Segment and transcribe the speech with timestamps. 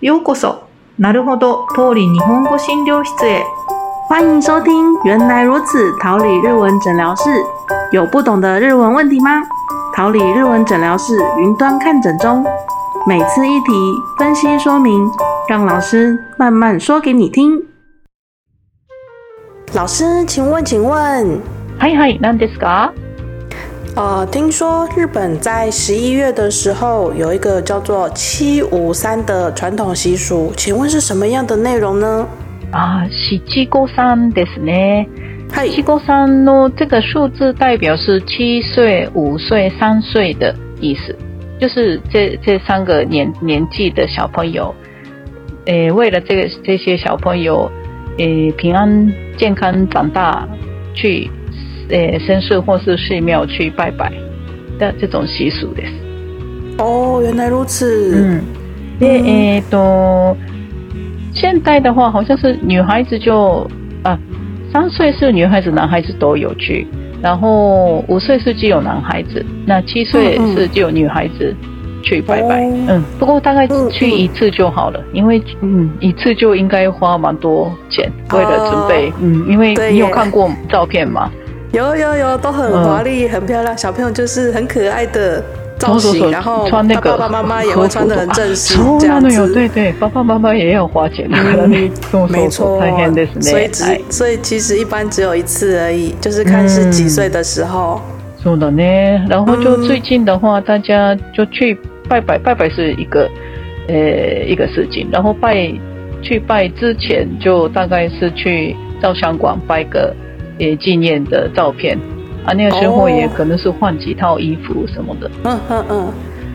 [0.00, 0.64] ようこそ。
[0.98, 3.44] なるほど、通り日本語診療室へ。
[4.08, 7.30] 欢迎收听《原来如此》桃李日文诊疗室。
[7.92, 9.42] 有不懂的日文问题吗？
[9.94, 12.44] 桃李日文诊疗室云端看诊中，
[13.06, 13.72] 每次一题
[14.18, 15.08] 分析说明，
[15.48, 17.62] 让老师慢慢说给你听。
[19.74, 21.40] 老师，请问，请问，
[21.78, 22.92] はいはい、何ですか？
[23.96, 32.26] 呃，听说日本在十一月的时候有一个叫做七五三的传统习俗，请问是什么样的内容呢？
[32.70, 35.06] 啊，七五三ですね。
[35.50, 41.14] 嗨，七五三の这个数字代表是七岁、五岁、三岁的意思，
[41.60, 44.74] 就是这这三个年年纪的小朋友，
[45.66, 47.70] 诶，为了这个这些小朋友，
[48.16, 50.48] 诶，平安健康长大，
[50.94, 51.30] 去
[51.90, 54.12] 诶绅士或是寺庙去拜拜
[54.78, 55.92] 的这种习俗です。
[56.78, 58.16] 哦，原来如此。
[58.16, 58.40] 嗯，
[58.98, 60.36] でえっと
[61.34, 63.68] 现代的话，好像是女孩子就
[64.02, 64.18] 啊，
[64.72, 66.86] 三岁是女孩子、男孩子都有去，
[67.22, 71.54] 然后五岁是只有男孩子，那七岁是只有女孩子
[72.02, 72.64] 去拜拜。
[72.64, 79.12] 哦嗯，不过大概嗯去一次就好了，因为嗯一次就应该花蛮多钱，为了准备。
[79.20, 81.30] 嗯，因为你有对耶看过照片吗？
[81.72, 85.42] 有有有，都很华丽、很漂亮，小朋友就是很可爱的
[85.78, 89.54] 造型，そうそうそう然后穿那个爸爸妈妈也会穿的很正式，そうなのよ，这样子。
[89.54, 93.64] 对对，爸爸妈妈也要花钱的，からねそう没そうそう错大変です，所以ね。
[93.64, 98.00] はい只所以其实一般只有一次而已，就是看是几岁的时候。
[98.44, 99.24] そうだね。
[99.28, 103.30] 然后就嗯最近的话，大家就去拜拜，拜拜是一个
[103.88, 103.94] 呃
[104.46, 105.08] 一个事情。
[105.10, 105.72] 然后拜
[106.20, 110.14] 去拜之前，就大概是去照相馆拍个
[110.58, 111.98] 呃纪念的照片
[112.44, 112.52] 啊。
[112.52, 115.30] 那个时候哦也可能是换几套衣服什么的。
[115.44, 116.12] 嗯嗯嗯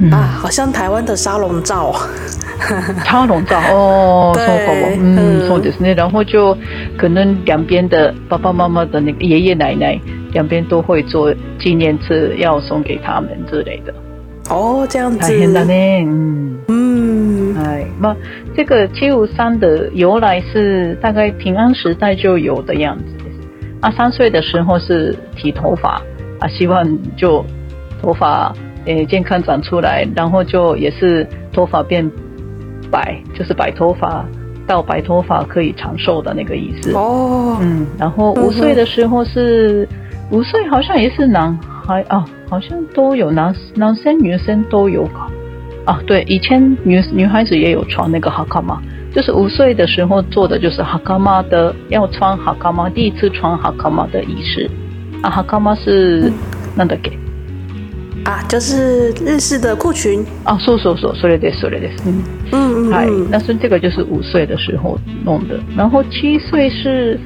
[0.00, 1.94] 嗯啊，好像台湾的沙龙照。
[3.04, 4.96] 插笼照哦，对そうかも。
[4.98, 5.94] 嗯嗯，そうですね。
[5.94, 6.56] 然后就
[6.98, 9.98] 可能两边的爸爸妈妈的那个爷爷奶奶，
[10.32, 13.94] 两边都会做纪念册，要送给他们之类的。
[14.50, 15.18] 哦，这样子。
[15.18, 16.04] 大変だね。
[16.06, 16.58] 嗯。
[16.68, 18.14] 嗯，哎，那
[18.54, 23.04] 这个七五三的由来是大概平安时代就有的样子。
[23.85, 26.01] 啊，三岁的时候是剃头发
[26.39, 26.83] 啊，希望
[27.15, 27.45] 就
[28.01, 28.51] 头发
[28.85, 32.09] 诶健康长出来，然后就也是头发变
[32.89, 34.25] 白，就是白头发
[34.65, 36.93] 到白头发可以长寿的那个意思。
[36.93, 39.87] 哦，嗯，然后五岁的时候是
[40.31, 45.29] 五岁，好像也是男孩啊，好像都有男男生女生都有搞
[45.85, 46.01] 啊。
[46.07, 48.81] 对，以前女女孩子也有穿那个哈卡玛，
[49.14, 54.70] 就是五岁的时候做的就是哈卡玛的，要穿哈卡玛，第一次穿哈卡玛的仪式
[55.22, 55.30] 啊。
[55.30, 56.30] 哈卡玛是
[56.76, 57.12] なんだっけ？
[58.24, 60.24] 啊，就是日式的裤裙。
[60.44, 62.04] 啊，そうそうそう、それです、それです。
[62.06, 62.22] 嗯。
[62.52, 63.28] 嗯嗯嗨，嗯。
[63.32, 67.18] 但是这个就是五岁的时候弄的，然后七岁是，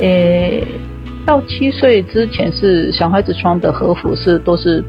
[0.00, 0.66] 诶，
[1.24, 4.84] 到七岁之前是小孩子穿的和服是都是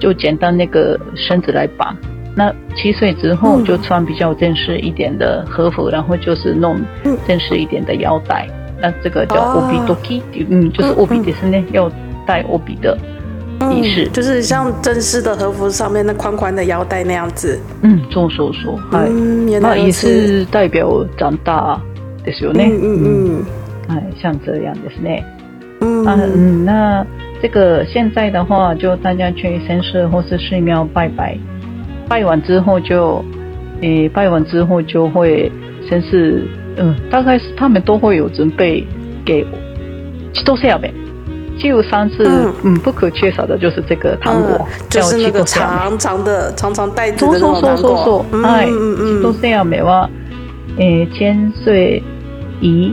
[0.00, 1.96] 就简单那个绳子来绑，
[2.34, 8.46] 那七岁之后嗯就穿比较正式一点的和服，然后就是弄嗯正式一点的腰带，
[8.80, 11.90] 那这个叫哦 obi doki，嗯，就是嗯 obi 嗯的是呢，要
[12.26, 12.96] 戴 obi 的
[13.72, 17.58] 仪式嗯，就是像正式的和服上面那宽宽的腰带那样子。
[17.82, 19.10] 嗯，そうそうそう，はい。
[19.10, 20.06] 嗯，原那也来如此。
[20.06, 21.80] 是代表长大
[22.24, 22.70] ですよね。
[22.70, 23.44] 嗯嗯嗯
[23.88, 25.24] 哎，像这样ですね。
[25.80, 27.04] 嗯啊，嗯，那
[27.42, 31.36] 这个现在的话，就大家去绅士或是寺庙拜拜，
[32.08, 33.24] 拜完之后就，
[33.82, 35.50] 诶，拜完之后就会
[35.88, 36.42] 绅士，
[36.76, 38.86] 嗯，大概是他们都会有准备
[39.24, 39.46] 给
[40.32, 40.92] 七多下呗。
[41.58, 45.76] 七五三是嗯嗯不可缺少的，就是这个糖果，嗯，就是那个叫七多下呗。
[45.76, 48.42] 长长的、长长袋子そうそうそう的那种糖そうそう果。。
[48.42, 48.70] はい。
[48.70, 50.08] 嗯嗯千歳飴は、
[50.78, 52.02] えー、千岁
[52.60, 52.92] 飴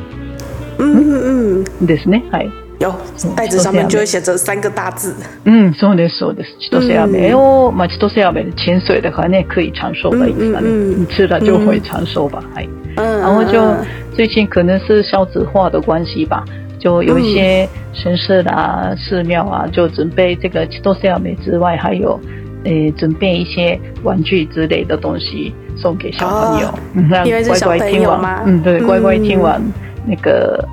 [0.79, 2.23] 嗯嗯嗯，ですね。
[2.31, 2.49] はい。
[2.79, 2.93] 有
[3.35, 5.15] 袋子上面就会写着三个大字。
[5.45, 6.57] うん、そうです、そうです。
[6.59, 10.63] 千歳飴を、まあ、千歳飴的千岁的话呢，可以长寿的意思だね。
[10.63, 12.43] 嗯嗯嗯你吃了就会长寿吧。
[12.53, 12.69] はい。
[12.97, 13.77] 嗯，然后就嗯
[14.13, 16.43] 最近可能是少子化的关系吧，
[16.79, 22.19] 就有一些神社啦、寺庙啊，就准备这个千歳飴之外，还有
[22.65, 29.61] 呃准备一些玩具之类的东西送给小朋友，哦嗯让因为是乖乖小朋听完友嘛，嗯，对，乖乖嗯听完
[30.05, 30.63] 那个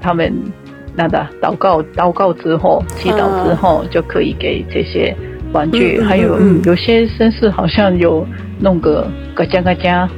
[0.00, 0.32] 他们
[0.96, 5.14] 那个祷告祷告之后，祈祷之后，就可以给这些
[5.52, 8.26] 玩具，嗯嗯还有嗯嗯嗯有些绅士好像有
[8.60, 10.08] 弄个嘎加嘎加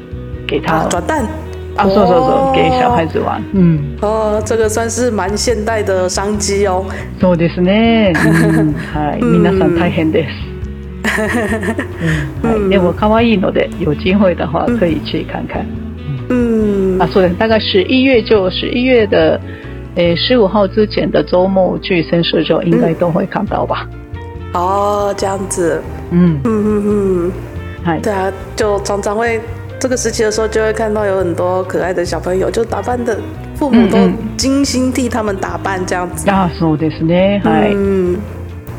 [0.46, 1.26] 给他啊，转蛋。
[1.74, 3.42] 啊，そうそう哦そう，给小孩子玩。
[3.54, 6.84] 嗯，哦，这个算是蛮现代的商机哦。
[7.18, 8.12] そうですね。
[8.12, 10.28] う ん、はい、うん皆さん大変です。
[12.42, 15.64] 嗯，でも可愛いので有机会的话可以去看看。
[16.28, 17.36] 嗯，啊，そうです。
[17.38, 19.40] 大概十一月就十一月的，
[19.96, 23.86] 诶，十五号之前的周末去深社就应该都会看到吧。
[24.54, 27.32] 哦，这样子，嗯，嗯嗯嗯，
[27.84, 29.40] 嗨，对啊，就常常会
[29.78, 33.18] 这个时期的时候，就会看到有很多可爱的小朋友，就打扮的
[33.54, 36.28] 父母都嗯嗯精心替他们打扮这样子。
[36.30, 37.40] あ、そうですね。
[37.42, 37.74] はい。
[37.74, 38.16] 嗯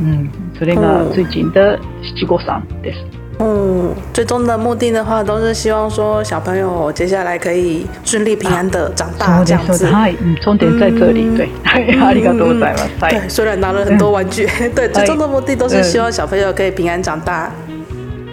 [0.02, 0.30] 嗯，
[0.60, 2.98] それが最近的七五三です。
[3.40, 9.87] 嗯，最终的目的的话，都是希望说小朋友接下来可以顺利平安的长大这样子。
[9.87, 10.17] はい。
[10.20, 11.23] 嗯，重点在这里。
[11.25, 12.90] 嗯对， はい、ありがとうございます。
[13.00, 13.29] はい对，。
[13.29, 17.50] 虽然拿了很多玩具， 对，最终的目的都是希望小朋友可以平安长大。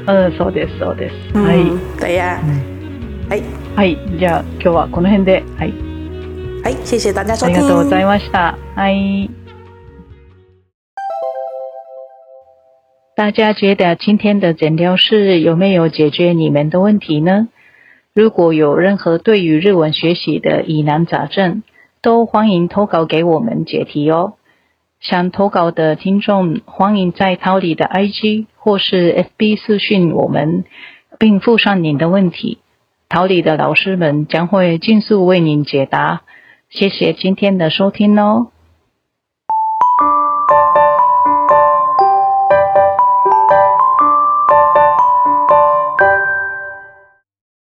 [0.07, 1.37] うん、そうです、そうです。
[1.37, 1.57] はい。
[1.61, 2.39] 嗯，对呀。
[3.29, 3.43] はい、
[3.75, 3.97] はい。
[4.19, 5.73] じゃあ今日はこの辺で、はい。
[6.63, 7.45] はい、谢谢大家收听。
[7.45, 8.57] ありがとうございました。
[8.75, 9.44] はい。
[13.15, 17.47] 大家觉得今天的诊疗室有没有解决你们的问题呢？
[18.13, 21.63] 如果有任何对于日文学习的疑难杂症，
[22.01, 24.33] 都欢迎投稿给我们解题哦。
[24.99, 30.65] 想投稿的听众，欢迎在桃李的 IG 或是 FB 私讯我们，
[31.17, 32.57] 并附上您的问题。
[33.07, 36.23] 桃李的老师们将会尽速为您解答。
[36.67, 38.47] 谢谢今天的收听哦。